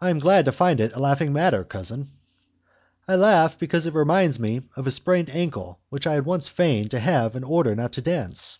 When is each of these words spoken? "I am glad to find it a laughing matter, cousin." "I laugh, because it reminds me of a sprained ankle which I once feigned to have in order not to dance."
"I 0.00 0.08
am 0.08 0.18
glad 0.18 0.46
to 0.46 0.50
find 0.52 0.80
it 0.80 0.94
a 0.94 0.98
laughing 0.98 1.30
matter, 1.30 1.62
cousin." 1.62 2.08
"I 3.06 3.16
laugh, 3.16 3.58
because 3.58 3.86
it 3.86 3.92
reminds 3.92 4.40
me 4.40 4.62
of 4.76 4.86
a 4.86 4.90
sprained 4.90 5.28
ankle 5.28 5.78
which 5.90 6.06
I 6.06 6.18
once 6.20 6.48
feigned 6.48 6.90
to 6.92 7.00
have 7.00 7.36
in 7.36 7.44
order 7.44 7.76
not 7.76 7.92
to 7.92 8.00
dance." 8.00 8.56